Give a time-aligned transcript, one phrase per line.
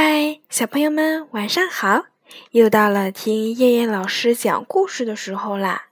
[0.00, 2.04] 嗨，小朋友们，晚上好！
[2.52, 5.86] 又到了听叶叶老师讲故事的时候啦。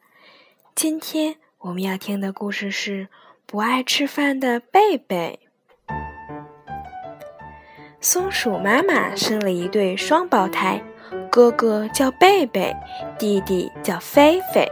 [0.76, 3.06] 今天我们要听的故事是
[3.46, 5.40] 《不爱吃饭的贝贝》。
[8.00, 10.80] 松鼠妈妈生了一对双胞胎，
[11.28, 12.72] 哥哥叫贝贝，
[13.18, 14.70] 弟弟叫菲菲。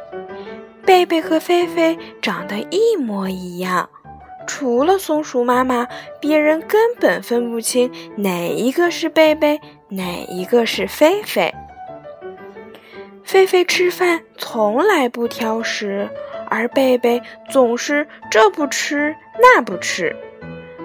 [0.87, 3.91] 贝贝和菲菲长得一模一样。
[4.47, 5.89] 除了松鼠妈妈，
[6.21, 11.52] 别人根本分不清哪一个是贝贝，哪一个是菲菲。
[13.23, 16.09] 菲菲吃饭从来不挑食，
[16.49, 20.15] 而贝贝总是这不吃那不吃。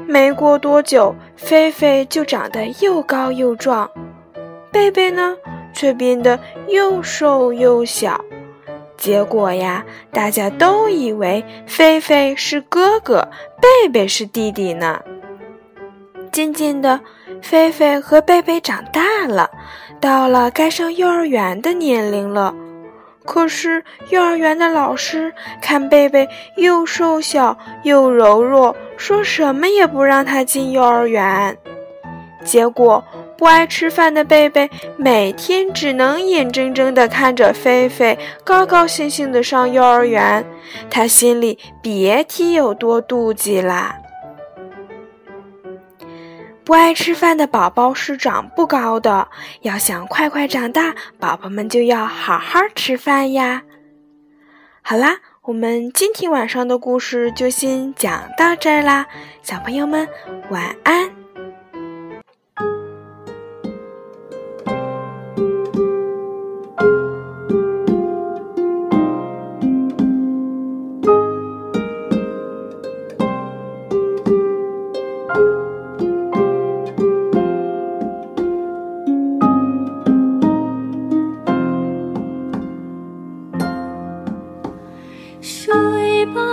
[0.07, 3.89] 没过多久，菲菲就长得又高又壮，
[4.71, 5.35] 贝贝呢，
[5.73, 8.23] 却变得又瘦又小。
[8.99, 13.25] 结果呀，大家都以为菲菲是哥哥，
[13.61, 14.99] 贝贝是弟弟呢。
[16.33, 16.99] 渐渐的，
[17.41, 19.49] 菲菲和贝贝长大了，
[20.01, 22.53] 到了该上幼儿园的年龄了。
[23.25, 26.27] 可是幼儿园的老师看贝贝
[26.57, 31.57] 又瘦小又柔弱，说什么也不让他进幼儿园。
[32.43, 33.01] 结果。
[33.39, 40.45] 不爱吃饭的贝贝每天只能眼睁睁地看着菲菲高高兴兴地上幼儿园，
[40.89, 43.95] 他心里别提有多妒忌啦。
[46.65, 49.29] 不爱吃饭的宝宝是长不高的，
[49.61, 53.63] 要想快快长大，宝宝们就要好好吃饭呀。
[54.81, 59.05] 好啦，我们今天晚上的故事就先讲到这儿啦，
[59.41, 60.05] 小朋友们
[60.49, 61.18] 晚安。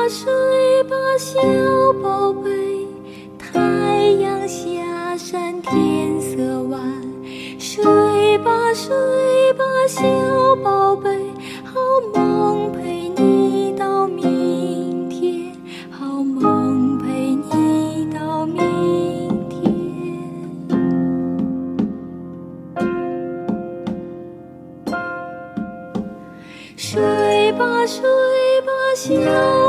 [0.08, 1.40] 睡吧，小
[2.00, 2.86] 宝贝，
[3.36, 3.58] 太
[4.20, 6.80] 阳下山天色晚。
[7.58, 8.94] 睡吧，睡
[9.54, 10.04] 吧，小
[10.62, 11.10] 宝贝，
[11.64, 11.80] 好
[12.14, 15.52] 梦陪你到明天，
[15.90, 19.74] 好梦陪你到明天。
[26.76, 28.35] 睡吧，睡。
[28.96, 29.12] 小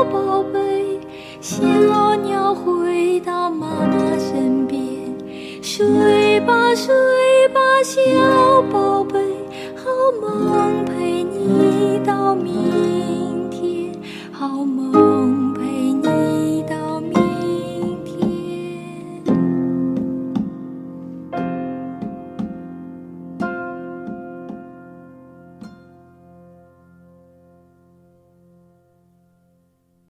[0.04, 0.98] 宝贝，
[1.42, 1.62] 小
[2.14, 4.80] 鸟回到妈妈身边，
[5.62, 9.20] 睡吧睡吧，小宝贝，
[9.76, 11.07] 好梦陪。